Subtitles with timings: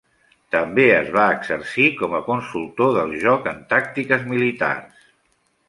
[0.53, 5.09] També es va exercir com a consultor del joc en tàctiques militars.